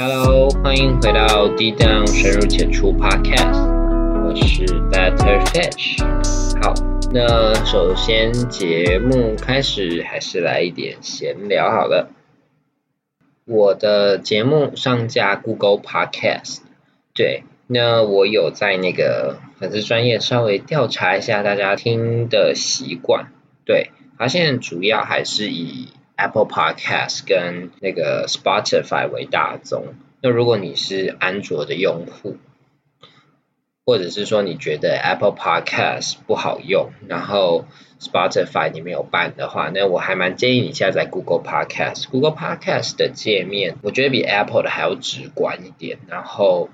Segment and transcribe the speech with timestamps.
[0.00, 3.66] Hello，欢迎回到低档深入浅出 Podcast，
[4.24, 6.00] 我是 Better Fish。
[6.62, 6.72] 好，
[7.12, 12.12] 那首先节目开始还是来一点闲聊好了。
[13.44, 16.58] 我的节目上架 Google Podcast，
[17.12, 23.32] 对，那我有在那个粉丝专业稍微调查一下大家听的习惯，
[23.64, 25.88] 对，发现主要还是以
[26.18, 29.94] Apple Podcast 跟那个 Spotify 为大宗。
[30.20, 32.36] 那如果你是安卓的用户，
[33.86, 37.66] 或者是说你觉得 Apple Podcast 不好用，然后
[38.00, 42.10] Spotify 你没有办的话，那我还蛮建议你下载 Google Podcast。
[42.10, 46.68] Google Podcast 的界面我觉得比 Apple 的还要直观一点，然后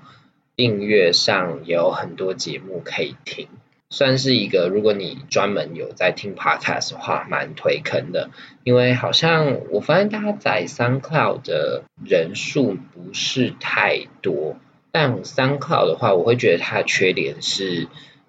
[0.55, 3.47] 订阅上有很多节目可以听。
[3.95, 8.29] 算是一个，如果你专门有在听 podcast 的话，蛮推坑的。
[8.65, 14.57] 因为好像我发现大家在 SoundCloud 的人数不是太多，
[14.91, 17.87] 但 SoundCloud 的话，我会觉得它的缺点是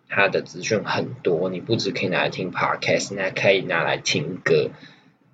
[0.09, 4.71] 它的资讯很多，你不只可以拿来听 podcast，那可以拿来听歌，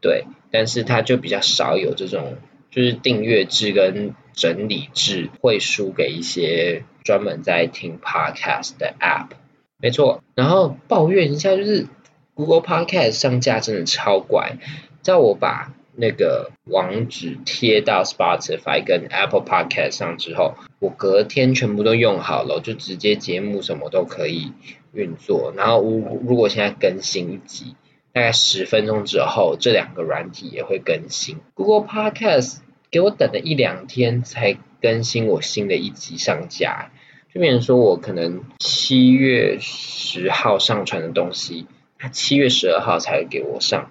[0.01, 0.25] 对。
[0.51, 2.39] 但是它就比较少有这种，
[2.71, 9.42] 就是订阅制跟整理制会输给一些专门在听 podcast 的 app。
[9.83, 11.89] 没错，然后抱怨一下，就是
[12.35, 14.59] Google Podcast 上架真的超怪。
[15.03, 24.53] 在我把那个网址贴到 Spotify 跟 Apple Podcast 上之后，我隔天全部都用好了，就直接节目什么都可以
[24.93, 25.53] 运作。
[25.57, 27.75] 然后如如果现在更新一集，
[28.13, 31.39] 大概十分钟之后，这两个软体也会更新。
[31.55, 32.59] Google Podcast
[32.89, 36.93] 给我等了一两天才更新我新的一集上架。
[37.35, 41.67] 就变成说我可能七月十号上传的东西，
[41.99, 43.89] 他七月十二号才会给我上，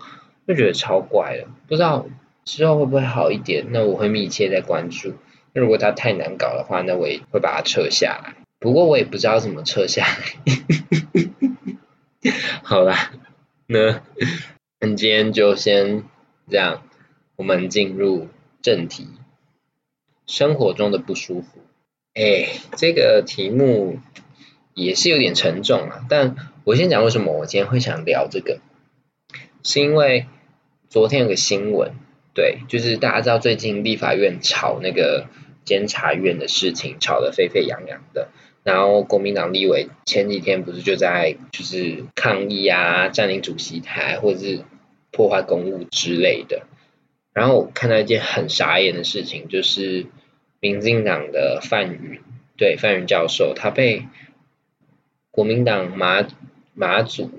[0.47, 1.47] 就觉得超怪的。
[1.67, 2.05] 不知道
[2.45, 3.65] 之后会不会好一点？
[3.71, 5.15] 那我会密切在关注。
[5.53, 8.35] 那如果它太难搞的话，那我也会把它撤下来。
[8.59, 10.17] 不过我也不知道怎么撤下来。
[12.61, 13.11] 好啦，
[13.65, 14.03] 那
[14.79, 16.03] 那今天就先
[16.47, 16.83] 这样，
[17.35, 18.27] 我们进入
[18.61, 19.07] 正题。
[20.27, 21.59] 生活中的不舒服。
[22.13, 23.99] 哎，这个题目
[24.73, 26.05] 也是有点沉重啊。
[26.09, 26.35] 但
[26.65, 28.59] 我先讲为什么我今天会想聊这个，
[29.63, 30.25] 是因为
[30.89, 31.93] 昨天有个新闻，
[32.33, 35.27] 对，就是大家知道最近立法院吵那个
[35.63, 38.27] 监察院的事情，吵得沸沸扬扬的。
[38.63, 44.65] 然后国民党立委前几天不是就在就是抗议啊，占领主席台或者是
[45.11, 46.63] 破坏公务之类的。
[47.31, 50.07] 然后我看到一件很傻眼的事情，就是。
[50.61, 52.21] 民进党的范云，
[52.55, 54.05] 对范云教授，他被
[55.31, 56.27] 国民党马
[56.75, 57.31] 马祖，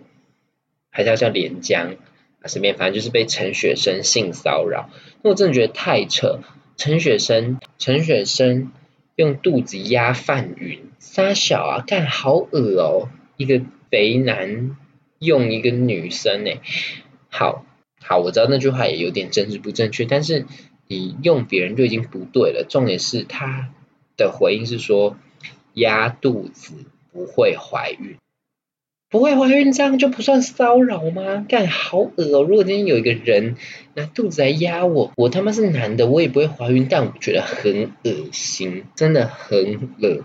[0.90, 1.94] 还是叫连江
[2.40, 4.90] 啊，随便反正就是被陈雪生性骚扰。
[5.22, 6.40] 那我真的觉得太扯，
[6.76, 8.72] 陈雪生陈雪生
[9.14, 14.76] 用肚子压范云，撒小啊，干好恶哦，一个肥男
[15.20, 16.58] 用一个女生哎，
[17.30, 17.64] 好
[18.00, 20.44] 好我知道那句话也有点政治不正确，但是。
[20.86, 23.70] 你用别人就已经不对了，重点是他
[24.16, 25.16] 的回应是说
[25.72, 26.74] 压肚子
[27.12, 28.16] 不会怀孕，
[29.08, 31.46] 不会怀孕这样就不算骚扰吗？
[31.48, 32.42] 干好恶哦！
[32.42, 33.56] 如果今天有一个人
[33.94, 40.24] 拿肚子来压我，我他妈是男的，我也不会怀孕，但我觉得很恶心，真的很恶，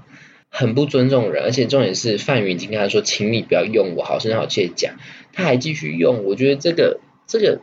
[0.50, 1.44] 很不尊重人。
[1.46, 4.96] 而且重点是范云已经跟他说，请你不要用我，好声好气的讲，
[5.32, 7.62] 他还继续用，我觉得这个这个。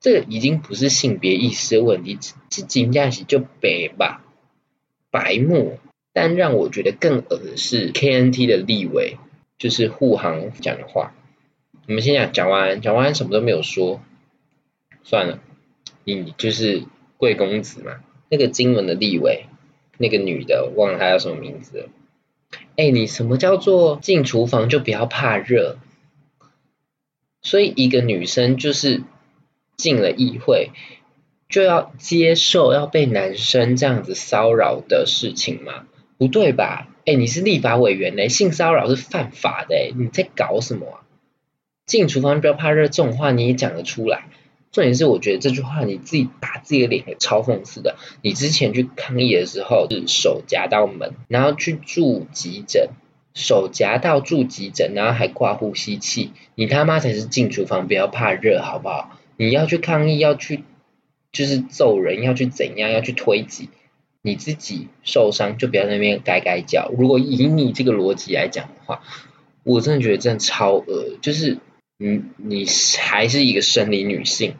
[0.00, 4.24] 这个已经不是性别意识的问题，这仅仅是就白吧，
[5.10, 5.80] 白目。
[6.12, 9.18] 但让我觉得更恶的是 KNT 的立委，
[9.56, 11.14] 就是护航讲的话。
[11.86, 14.00] 我们先讲讲完，讲完什么都没有说，
[15.02, 15.40] 算了，
[16.04, 16.84] 你就是
[17.16, 18.00] 贵公子嘛。
[18.28, 19.46] 那个金门的立委，
[19.96, 21.88] 那个女的，忘了她叫什么名字了。
[22.76, 25.78] 哎，你什么叫做进厨房就不要怕热？
[27.42, 29.02] 所以一个女生就是。
[29.78, 30.72] 进了议会
[31.48, 35.84] 就要接受要被男生这样子骚扰的事情吗？
[36.18, 36.88] 不对吧？
[37.06, 41.00] 哎，你是立法委员呢，性骚扰是犯法的哎，你在搞什么？
[41.86, 44.24] 进厨房不要怕热这种话你也讲得出来？
[44.72, 47.96] 重点是我觉得这句话你自己打自己的脸也超讽刺的。
[48.20, 52.90] 你之前去抗议的时候是手夹到门，然后去住急诊，
[53.32, 59.18] 手夹到住急诊，然后还挂呼吸器，你他妈才是进厨房不要怕热好不好？
[59.38, 60.64] 你要去抗议，要去
[61.32, 63.70] 就是揍人，要去怎样，要去推挤，
[64.20, 66.90] 你自己受伤就不要在那边改改叫。
[66.98, 69.00] 如果以你这个逻辑来讲的话，
[69.62, 71.58] 我真的觉得真的超恶，就是
[71.98, 72.66] 你你
[72.98, 74.54] 还是一个生理女性，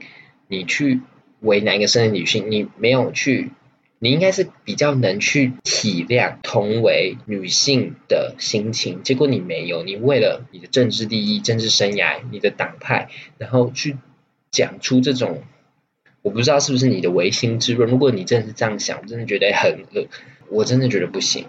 [0.46, 1.00] 你去
[1.40, 3.50] 为难一个生理女性，你没有去
[3.98, 13.08] 你应该是比较能去体谅同为女性的心情，结果你没有，你为了你的政治利益、政治生涯、你的党派，
[13.38, 13.96] 然后去
[14.50, 15.42] 讲出这种，
[16.22, 17.88] 我不知道是不是你的唯心之论。
[17.88, 20.08] 如果你真的是这样想，我真的觉得很恶，
[20.48, 21.46] 我真的觉得不行。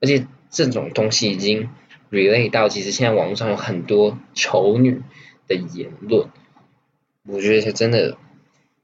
[0.00, 1.68] 而且这种东西已经
[2.10, 5.02] relay 到，其实现在网络上有很多丑女
[5.48, 6.28] 的言论，
[7.26, 8.16] 我觉得是真的。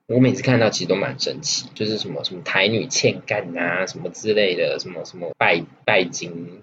[0.07, 6.61] 我每次看到其实都蛮生气，就是什么什么台女欠干啊，什么之类的，什么什么拜拜金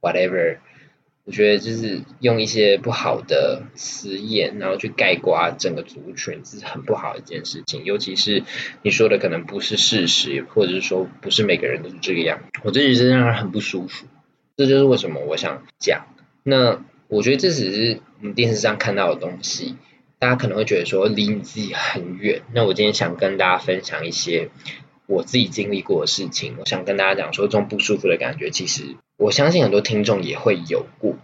[0.00, 0.58] ，whatever，
[1.24, 7.84] 我觉得就是用一些不好的词眼，然后去盖刮整个族群，这是很不好的一件事情。
[7.84, 8.42] 尤其是
[8.82, 14.06] 你说的可能不是事实，或者是说不是每个人都是这个样，我这觉得让人很不舒服。
[14.56, 16.06] 这就是为什么我想讲。
[16.42, 19.76] 那我觉得这只是我们电视上看到的东西。
[20.18, 24.50] 大家可能会觉得说离你自己很远，那我今天想跟大家分享一些
[25.06, 26.56] 我自己经历过的事情。
[26.58, 31.16] 我想跟大家讲说，这种不舒服的感觉，其实我相信很多听众也会有过，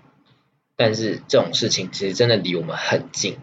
[0.76, 3.38] 但是这种事情其实真的离我们很近。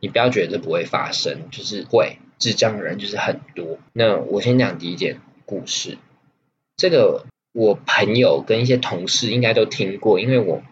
[0.00, 3.78] 你不要觉得这不会发生，就是会，智障人就是很多。
[3.92, 5.98] 那我先讲第一件故事，
[6.76, 10.62] 这个我朋友跟一些同事应该都听过，因为我。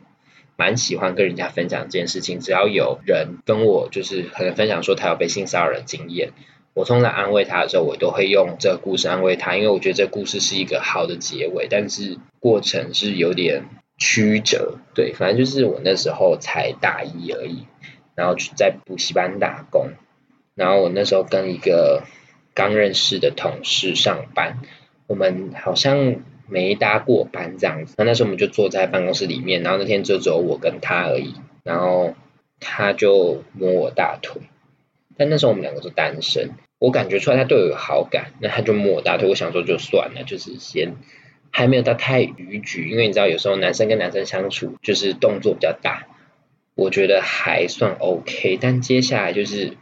[0.56, 6.30] 蛮喜欢跟人家分享这件事情，只要有人跟我就是可能分享说他有被性骚扰的经验，
[6.74, 13.64] 我通常安慰他的时候，我都会用这个故事安慰他，因为我觉得这故事是一个好的结尾，但是过程是有点
[13.96, 14.78] 曲折。
[14.94, 17.66] 对，反正就是我那时候才大一而已，
[18.14, 19.92] 然后在补习班打工，
[20.54, 22.02] 然后我那时候跟一个
[22.52, 24.58] 刚认识的同事上班，
[25.06, 26.16] 我们好像。
[26.46, 32.14] 没搭过班这样子，那那时候我们就坐在办公室里面，然后那天就只有我跟他而已，然后
[32.60, 34.42] 他就摸我大腿，
[35.16, 40.96] 但那时候我们两个是单身，我感觉出来他对我有好感，那他就摸我大腿，我想说就算了，就是先
[41.50, 46.06] 还没有到太逾矩，因为你知道有时候男生跟男生相处就是动作比较大，
[46.74, 49.76] 我觉得还算 OK，但接下来就是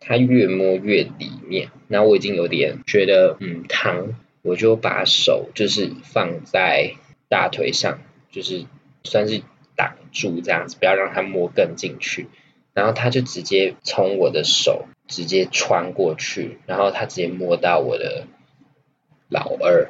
[0.00, 4.14] 他越摸越里面，然后我已经有点觉得嗯疼。
[4.42, 6.92] 我就把手就是放在
[7.28, 7.98] 大腿上，
[8.30, 8.64] 就是
[9.02, 9.42] 算是
[9.74, 12.28] 挡住这样子，不要让他摸更进去。
[12.76, 18.26] 然后他就直接从我的手直接穿过去，然后他直接摸到我的
[19.30, 19.88] 老二。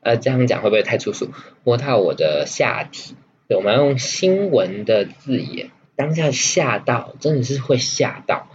[0.00, 1.30] 呃，这样讲会不会太粗俗？
[1.62, 3.14] 摸到我的下体，
[3.50, 8.48] 我们要用新闻的字眼，当下吓到，真的是会吓到。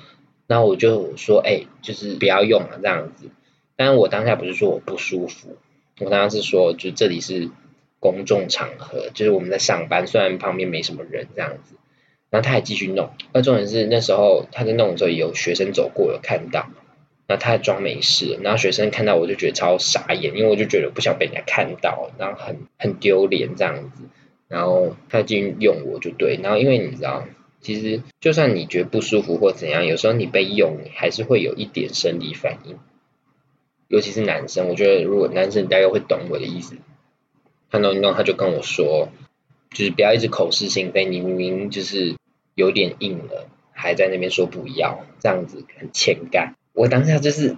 [0.45, 3.29] 然后我就说，哎，就是不要用了这样子。
[3.77, 5.55] 但是我当下不是说我不舒服，
[6.01, 7.49] 我当时是说，就这里是
[8.01, 11.75] 公众场合，就是我们在上班，虽然旁边没什么人这样子，
[12.29, 16.69] 然后他还继续弄，而重点是那时候他在弄的时候有学生走过有看到，
[17.27, 24.03] 那他还装没事，然后学生看到我就觉得超傻眼，因为我就觉得不想被人家看到，然后很很丢脸这样子，
[24.47, 27.25] 然后他继续用我就对，然后因为你知道，
[27.61, 32.77] 其实就算你觉得不舒服或怎样，有时候你被用，你还是会有一点生理反应。
[33.87, 36.75] 尤其是男生，我觉得如果男生大概会懂我的意思。
[37.71, 39.09] 看到运动，他就跟我说，
[39.71, 42.15] 就是不要一直口是心非，你明明就是
[42.59, 46.55] 有点硬了，还在那边说不要，这样子很欠干。
[46.73, 47.55] 我当下就是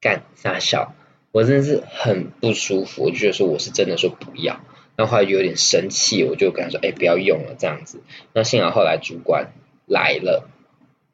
[0.00, 0.94] 干傻笑，
[1.32, 4.60] 我真的是很不舒服，我就觉得说我是真的说不要，
[4.96, 8.00] 然后后来有点生气，我就跟他说，哎，不要用了这样子。
[8.32, 9.52] 那幸好后来主管
[9.86, 10.48] 来了，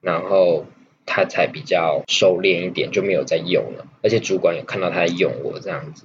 [0.01, 0.67] 然后。
[1.11, 3.87] 他才比较收敛一点，就没有再用了。
[4.03, 6.05] 而且主管有看到他在用我这样子，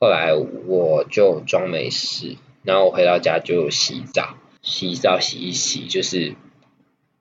[0.00, 4.34] 后来我就装没事，然后我回到家就洗澡，
[4.70, 6.34] 洗澡洗一洗，就是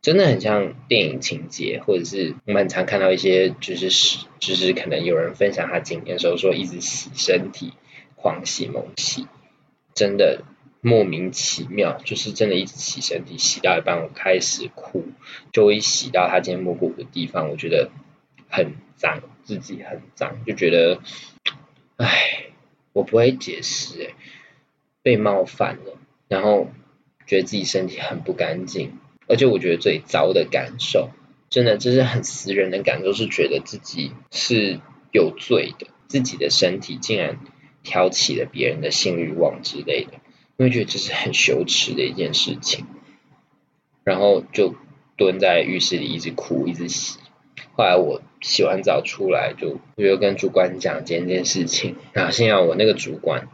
[0.02, 3.90] 真的很像电影情节，或者是我们常看到一些就是
[4.40, 7.74] 就是可能有人分享他经验的时候说一直洗身体，
[8.16, 9.28] 狂洗猛洗，
[9.94, 10.44] 真的。
[10.82, 15.04] 莫名其妙，就是真的一直洗身体，洗到一半我开始哭，
[15.52, 17.92] 就会洗到他今天摸过我的地方，我觉得
[18.50, 21.02] 很脏，自己很脏，就觉得，
[21.98, 22.46] 唉，
[22.94, 24.16] 我不会解释，诶，
[25.02, 25.98] 被冒犯了，
[26.30, 26.70] 然后
[27.30, 28.94] 觉得自己身体很不干净，
[29.28, 31.12] 而且我觉得最糟的感受，
[31.52, 34.80] 真的这是很私人的感受，是觉得自己是
[35.12, 37.38] 有罪的，自己的身体竟然
[37.84, 40.14] 挑起了别人的性欲望之类的。
[40.58, 42.88] 因为觉得这是很羞耻的一件事情，
[44.04, 44.74] 然后就
[45.16, 47.20] 蹲在浴室里一直哭一直洗。
[47.74, 51.96] 后来我洗完澡出来，就我就跟主管讲这件事情。
[52.12, 53.50] 然后现在我那个主管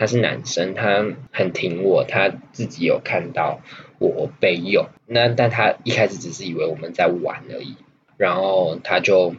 [0.00, 3.60] 他是男生，他很挺我，他自己有看到
[3.98, 7.76] 我被用，那但他一开始只是以为我们在玩而已，
[8.16, 9.34] 然后他就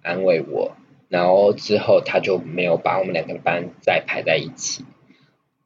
[0.00, 0.74] 安慰我，
[1.10, 4.86] 然后之后他就没有把我们两个班再排在一起。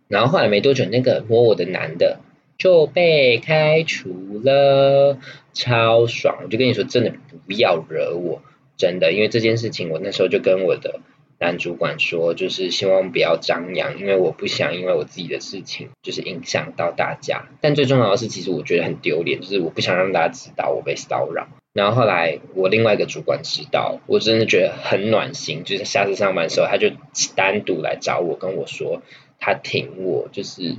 [0.09, 2.19] 然后后来没多久，那个摸我的男的
[2.59, 5.17] 就被开除了，
[5.53, 6.39] 超爽！
[6.43, 7.13] 我就跟你说，真的
[7.47, 8.43] 不要惹我，
[8.77, 10.99] 真的，因为这件事情，我那时候就跟我的。
[11.43, 17.43] 男主管说，就是希望不要张扬，因为我不想因为我自己的事情，就是影响到大家。
[17.61, 21.49] 但最重要的是，其实我觉得很丢脸，就是我不想让大家知道我被骚扰。
[21.73, 26.93] 然后后来我另外一个主管知道，我真的觉得很暖心，就是下次上班的时候，他就
[27.35, 29.03] 单独来找我，跟我说
[29.41, 30.77] 他挺我，就是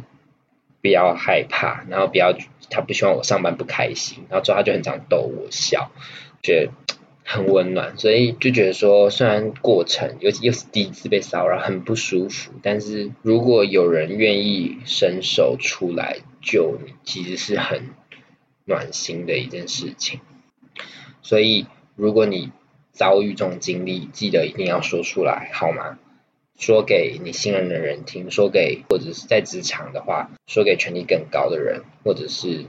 [0.81, 2.33] 不要害怕，然后不要
[2.69, 5.91] 他不希望我上班不开心，然后之后他就很常逗我笑，
[6.41, 6.71] 觉得。
[7.33, 17.89] 很温暖，所以就觉得说，虽然过程尤其又是第一次被骚扰，很不舒服，但是如果有人愿意伸手出来救你，其实是很
[18.65, 20.19] 暖心的一件事情。
[21.23, 22.51] 所以，如果你
[22.91, 25.97] 遭遇这种经历，记得一定要说出来，好吗？
[26.59, 32.65] 说给你信任的人听，说给或者是在职场的话，说给权力更高的人，或者是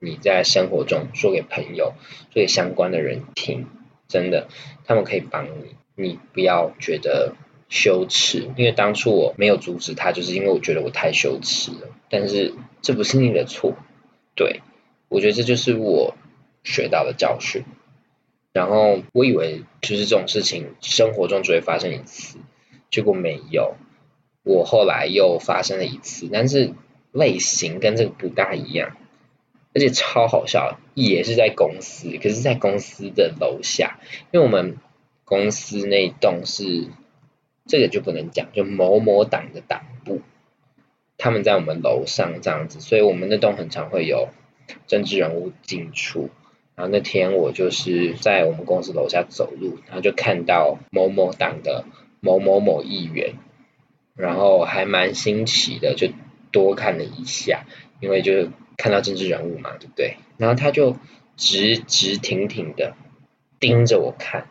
[0.00, 1.94] 你在生活中说给朋友、
[2.34, 3.66] 说给相关的人听。
[4.08, 4.48] 真的，
[4.84, 7.34] 他们可以帮你，你不要觉得
[7.68, 11.88] 羞耻，因为当初我没有阻止他，就是因为我觉得我太羞耻了。
[12.08, 13.74] 但是这不是你的错，
[14.34, 14.60] 对，
[15.08, 16.14] 我觉得这就是我
[16.62, 17.64] 学到的教训。
[18.52, 22.38] 然后我以为就是这种事情生活中只会发生一次，
[22.90, 23.74] 结果没有，
[24.44, 26.72] 我后来又发生了一次，但是
[27.12, 28.96] 类型跟这个不大一样。
[29.76, 33.98] 而且超好笑，也是在公司，可是在公司的楼下，
[34.32, 34.78] 因为我们
[35.26, 36.88] 公司那栋是
[37.66, 40.22] 这个就不能讲，就某某党的党部，
[41.18, 44.30] 他们在我们楼上这样子，所以我们那栋很常会有
[44.86, 46.30] 政治人物进出。
[46.74, 51.84] 然后那天我就是在我们公司楼下走路，然后就看到某某党的
[52.20, 53.34] 某某某议员，
[54.14, 56.08] 然后还蛮新奇的，就
[56.50, 57.66] 多看了一下，
[58.00, 58.50] 因为就是。
[58.76, 60.16] 看到政治人物嘛，对不对？
[60.36, 60.96] 然后他就
[61.36, 62.94] 直直挺挺的
[63.58, 64.46] 盯着我看，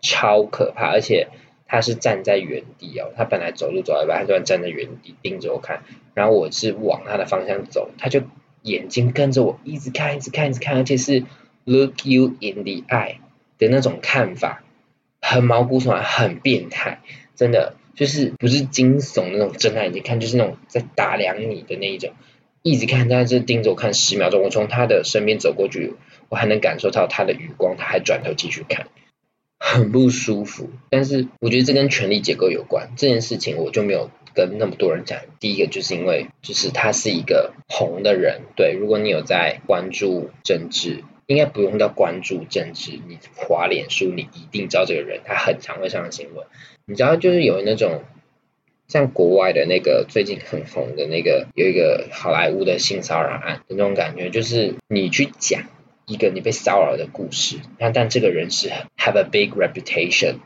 [0.00, 1.28] 超可怕，而且
[1.66, 5.82] 他是站在原地哦，他本来走路走一半，他突然站在原地盯着我看，
[6.14, 8.22] 然后我是往他的方向走，他就
[8.62, 11.24] 眼睛跟着我一直看，一直看，一直看，而且是
[11.64, 13.16] look you in the eye
[13.58, 14.64] 的那种看法，
[15.20, 17.00] 很毛骨悚然，很变态，
[17.36, 22.12] 真的就是不是惊悚那种睁大眼睛看，就是那种在打量你的那一种。
[22.70, 24.42] 一直看，他是盯着我看十秒钟。
[24.42, 25.94] 我从他的身边走过去，
[26.28, 28.88] 我还能感受到他的余光，他还转头继续看，
[29.58, 30.70] 很不舒服。
[30.90, 32.90] 但是我觉得这跟权力结构有关。
[32.96, 35.18] 这件事情我就没有跟那么多人讲。
[35.40, 38.42] 第一个就是因为，就是他是一个红的人。
[38.54, 46.46] 对，如果你有在关注政治，应该不用到关注政治，你滑脸书，你一定知道这个人，他很常会上新闻。
[46.86, 48.02] 你知道，就是有那种。
[48.88, 55.64] 像国外的那个最近很红的那个有一个好莱坞的性骚扰案的那种感觉，就是你去讲
[56.06, 60.36] 一个你被骚扰的故事，那但这个人是 have a big reputation，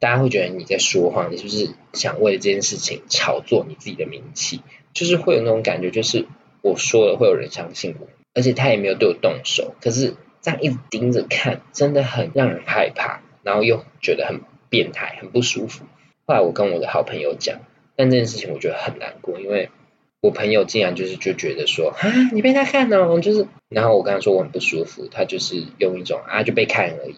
[0.00, 4.62] 大家会觉得你在说谎，你是不是想为了这件事情炒作你自己的名气？
[4.92, 6.26] 就是会有那种感觉，就是
[6.62, 15.84] 我说了会有人相信我，而且他也没有对我动手，可是这样一直盯着看，真的很让人害怕，然后又觉得很变态，很不舒服。
[16.30, 17.58] 后来我跟我的好朋友讲，
[17.96, 19.68] 但这件事情我觉得很难过，因为
[20.20, 21.98] 我朋友竟然就是就觉得说啊，
[22.32, 27.16] 你被他看了，就是，然后我跟他说我很不舒服，他就是用一种啊就被看而已，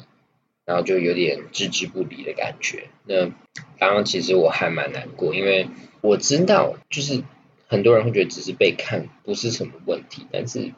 [0.64, 2.84] 然后就有点置之不理的感觉。
[3.04, 3.30] 那
[3.76, 5.68] 然后其实我还蛮难过，因为
[6.00, 7.22] 我知道就是
[7.66, 10.72] 很多人会觉得只是被看不是什么问题，但是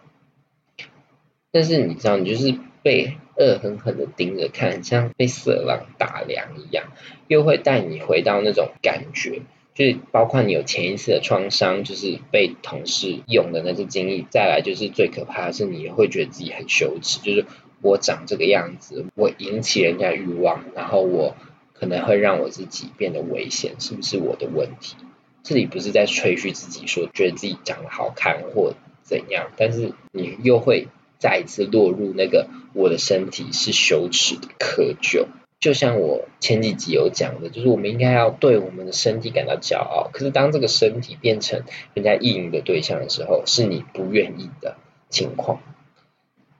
[1.52, 3.16] 但是你知道你就是被。
[3.36, 6.84] 恶狠狠的盯着看，像被色狼打量一样，
[7.26, 9.42] 又会带你回到那种感觉，
[9.74, 17.44] 就是包括你有前一次的创伤，就是被同事用的那些经历，再来就是最可怕的是，你会觉得自己很羞耻，就是
[17.82, 21.36] 我长这个样子，我引起人家欲望，然后我
[21.72, 24.96] 可能会让我自己变得危险，是不是我的问题？
[25.42, 30.86] 这里不是在吹嘘自己，说觉得自己长得好看或怎样，但是你又会。
[31.24, 35.24] 再一次落入那个我的身体是羞耻的窠臼，
[35.58, 40.10] 就像我前几集有讲的，就是我们应该要对我们的身体感到骄傲。
[40.12, 41.62] 可是当这个身体变成
[41.94, 44.76] 人家意淫的对象的时候，是你不愿意的
[45.08, 45.62] 情况，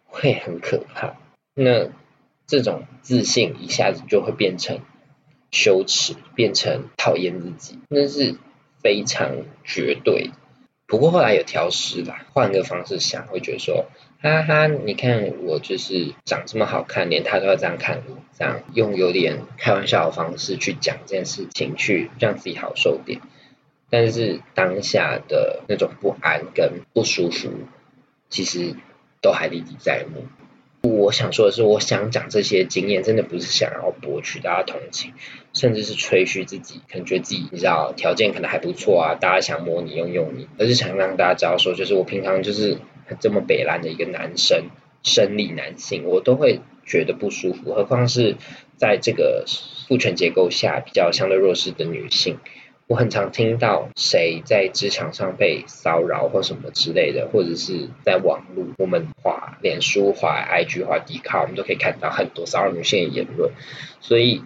[0.07, 1.19] 会很可怕。
[1.55, 1.91] 那
[2.47, 4.79] 这种自信一下子就会变成
[5.51, 8.37] 羞耻，变成讨厌自己，那是
[8.81, 10.31] 非常绝对。
[10.87, 13.85] 不过后来有调试啦，换个方式想，会觉得说。
[14.25, 23.21] 哈哈，你看我就是长这么好看，连他都要这样看我，这样用有点开玩笑的方式去讲这件事情，去让自己好受点。
[23.91, 27.51] 但是当下的那种不安跟不舒服，
[28.31, 28.75] 其实
[29.21, 30.25] 都还历历在目。
[30.89, 35.13] 我想说的是，我想讲这些经验，真的不是想要博取大家同情，
[35.53, 42.79] 甚至是吹嘘自己，可能觉得自己你知道条件可能还不错啊，大家想摸你用用你，而是想让大家知道说，就是我平常就是
[43.21, 44.67] 这么北烂的一个男生，
[45.03, 48.37] 生理男性，我都会觉得不舒服，何况是
[48.77, 49.45] 在这个
[49.89, 52.39] 父权结构下比较相对弱势的女性。
[52.87, 63.53] 我很常听到谁在职场上被骚扰或什么之类的，或者是在网络，我们画脸书、画 IG、画 D 卡，我们都可以看到很多骚扰女性的言论。
[64.03, 64.43] 所以，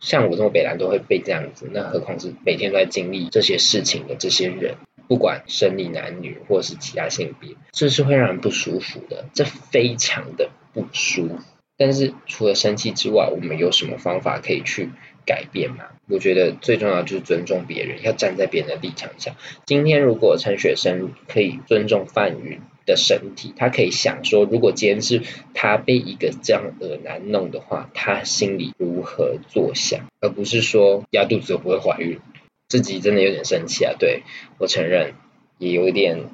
[0.00, 4.74] 像我这么北兰都会被这样子，那何况是每天都在经历这些事情的这些人，
[5.08, 11.38] 不管生理男女或是其他性别，这是会让人不舒服的，这非常的不舒服。
[11.76, 14.90] 但是除了生气之外，我们有什么方法可以去？
[15.24, 19.36] 改变吗，我觉得最重要就是尊重别人，要站在别人的立场上。
[19.64, 25.22] 今天如果陈雪生可以尊重范云的身体，他可以想说，如果今天是
[25.54, 32.18] 他被一个这样恶男弄的话，他心里如何作想，而不是说压肚子不会怀孕。
[32.72, 34.22] 自己真的有点生气啊，对
[34.56, 35.12] 我承认
[35.58, 36.30] 也有一点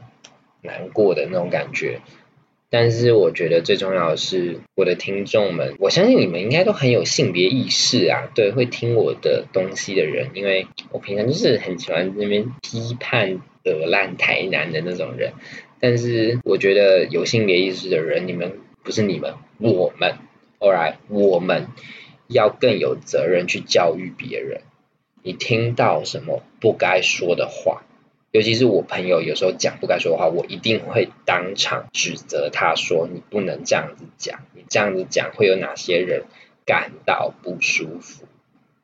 [0.62, 1.98] 难过的那种感觉。
[2.70, 15.32] 但是我觉得最重要的是，我的听众们，我相信你们应该都很有性别意识啊，对，会听我的东西的人，因为我平常就是很喜欢那边批判的烂台南的那种人。
[15.80, 20.14] 但是我觉得有性别意识的人，你们不是你们，我们
[20.60, 21.66] ，All right，我们
[22.28, 24.60] 要更有责任去教育别人。
[25.28, 27.82] 你听到什么不该说的话？
[28.30, 36.24] 尤其是我朋友有时候讲不该说的话，我一定会当场指责他说：“你不能这样子讲，你这样子讲会有哪些人
[36.64, 38.24] 感到不舒服？”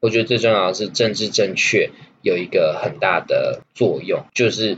[0.00, 1.88] 我觉得最重要的是政治正确
[2.20, 4.76] 有一个很大的作用，就是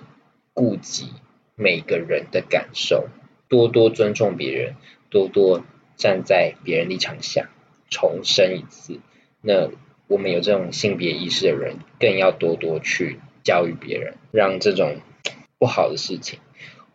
[0.55, 1.09] 顾及
[1.57, 3.09] 每个人的感受，
[3.48, 4.76] 多多尊重别人，
[5.11, 5.64] 多多
[5.96, 7.48] 站在别人立场下。
[7.90, 9.00] 重申一次，
[9.40, 9.68] 那
[10.09, 13.21] 我们有这种性别意识的人，更要多多去。
[13.47, 14.97] 教育别人，让这种
[15.57, 16.40] 不好的事情，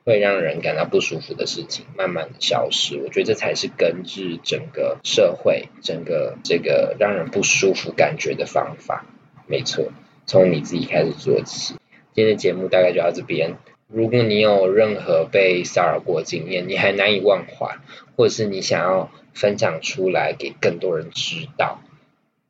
[0.03, 2.97] 会让人感到不舒服的事情，慢慢的消失。
[2.97, 9.05] 我觉得这才是根治整个社会、整个这个让人不舒服感觉的方法。
[9.47, 9.93] 没错，
[10.25, 11.75] 从你自己开始做起。
[12.13, 13.55] 今天的节目大概就到这边。
[13.87, 17.77] 如果你有任何被骚扰过经验，你还难以忘怀，
[18.17, 21.79] 或者是你想要分享出来给更多人知道，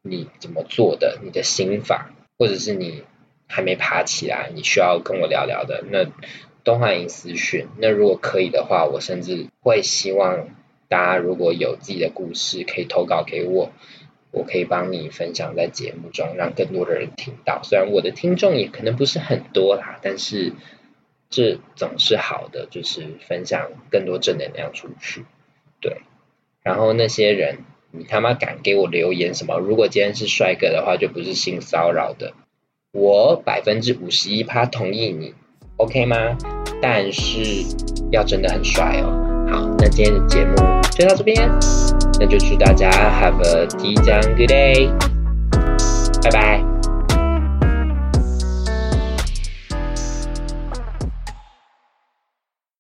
[0.02, 3.04] 你怎么做的，你的心法，或者是你。
[3.54, 6.06] 还没爬起来，你需要跟我聊聊的，那
[6.64, 7.68] 都欢迎私讯。
[7.80, 10.48] 那如果可以的话，我甚至会希望
[10.88, 13.74] 大家如果有自己的故事，可以投稿给我，
[14.32, 17.60] 我可以帮你分享在节目中，让更多的人听到。
[17.62, 20.54] 虽然我的听众也可能不是很多啦，但是
[21.30, 25.26] 这总是好的，就是分享更多正能量出去。
[25.82, 25.98] 对，
[26.64, 29.58] 然后那些人，你他妈敢给我留言什么？
[29.60, 32.34] 如果今天是帅哥的话，就不是性骚扰的。
[32.94, 35.34] 我百分之五十一趴同意你
[35.78, 36.38] ，OK 吗？
[36.82, 37.66] 但是
[38.12, 39.48] 要真的很帅哦。
[39.52, 40.56] 好，那今天的节目
[40.92, 41.50] 就到这边，
[42.20, 44.90] 那就祝大家 Have a 吉祥 Good day，
[46.24, 46.71] 拜拜。